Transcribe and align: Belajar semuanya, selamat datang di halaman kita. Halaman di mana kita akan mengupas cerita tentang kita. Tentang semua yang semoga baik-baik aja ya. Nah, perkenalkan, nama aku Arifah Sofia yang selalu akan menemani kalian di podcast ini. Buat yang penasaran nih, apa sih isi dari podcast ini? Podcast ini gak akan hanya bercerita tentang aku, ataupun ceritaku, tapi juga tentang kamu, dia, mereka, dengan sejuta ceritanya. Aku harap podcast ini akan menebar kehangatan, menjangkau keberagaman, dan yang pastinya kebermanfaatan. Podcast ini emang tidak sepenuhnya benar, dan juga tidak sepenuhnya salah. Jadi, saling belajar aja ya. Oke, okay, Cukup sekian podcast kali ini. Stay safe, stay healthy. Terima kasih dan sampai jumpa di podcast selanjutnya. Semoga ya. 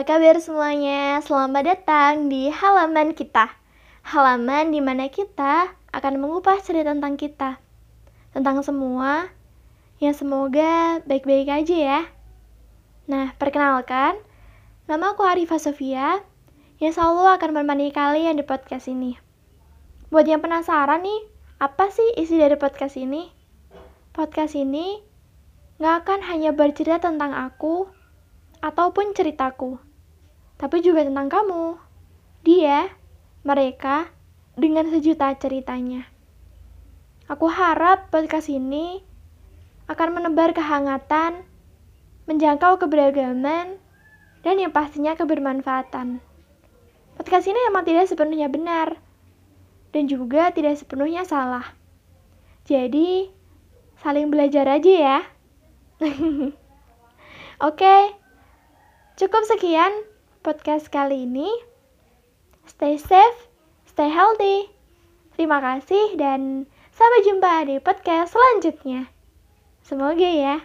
Belajar 0.00 0.40
semuanya, 0.40 1.20
selamat 1.20 1.76
datang 1.76 2.32
di 2.32 2.48
halaman 2.48 3.12
kita. 3.12 3.52
Halaman 4.00 4.72
di 4.72 4.80
mana 4.80 5.12
kita 5.12 5.76
akan 5.92 6.16
mengupas 6.16 6.64
cerita 6.64 6.96
tentang 6.96 7.20
kita. 7.20 7.60
Tentang 8.32 8.64
semua 8.64 9.28
yang 10.00 10.16
semoga 10.16 11.04
baik-baik 11.04 11.52
aja 11.52 11.76
ya. 11.76 12.00
Nah, 13.12 13.36
perkenalkan, 13.36 14.16
nama 14.88 15.12
aku 15.12 15.20
Arifah 15.20 15.60
Sofia 15.60 16.24
yang 16.80 16.96
selalu 16.96 17.36
akan 17.36 17.60
menemani 17.60 17.92
kalian 17.92 18.40
di 18.40 18.44
podcast 18.48 18.88
ini. 18.88 19.20
Buat 20.08 20.24
yang 20.24 20.40
penasaran 20.40 21.04
nih, 21.04 21.28
apa 21.60 21.92
sih 21.92 22.16
isi 22.16 22.40
dari 22.40 22.56
podcast 22.56 22.96
ini? 22.96 23.28
Podcast 24.16 24.56
ini 24.56 24.96
gak 25.76 26.08
akan 26.08 26.24
hanya 26.24 26.56
bercerita 26.56 27.04
tentang 27.04 27.36
aku, 27.36 28.00
ataupun 28.64 29.12
ceritaku, 29.16 29.89
tapi 30.60 30.84
juga 30.84 31.00
tentang 31.08 31.32
kamu, 31.32 31.80
dia, 32.44 32.92
mereka, 33.40 34.12
dengan 34.60 34.84
sejuta 34.92 35.32
ceritanya. 35.40 36.04
Aku 37.32 37.48
harap 37.48 38.12
podcast 38.12 38.52
ini 38.52 39.00
akan 39.88 40.20
menebar 40.20 40.52
kehangatan, 40.52 41.48
menjangkau 42.28 42.76
keberagaman, 42.76 43.80
dan 44.44 44.54
yang 44.60 44.68
pastinya 44.68 45.16
kebermanfaatan. 45.16 46.20
Podcast 47.16 47.48
ini 47.48 47.56
emang 47.72 47.88
tidak 47.88 48.12
sepenuhnya 48.12 48.52
benar, 48.52 49.00
dan 49.96 50.12
juga 50.12 50.52
tidak 50.52 50.76
sepenuhnya 50.76 51.24
salah. 51.24 51.64
Jadi, 52.68 53.32
saling 54.04 54.28
belajar 54.28 54.68
aja 54.68 54.92
ya. 54.92 55.18
Oke, 56.04 56.52
okay, 57.60 58.20
Cukup 59.20 59.44
sekian 59.44 59.92
podcast 60.40 60.88
kali 60.88 61.28
ini. 61.28 61.48
Stay 62.64 62.96
safe, 62.96 63.48
stay 63.84 64.08
healthy. 64.08 64.72
Terima 65.36 65.60
kasih 65.60 66.16
dan 66.16 66.64
sampai 66.92 67.20
jumpa 67.24 67.68
di 67.68 67.76
podcast 67.80 68.32
selanjutnya. 68.32 69.12
Semoga 69.84 70.28
ya. 70.28 70.64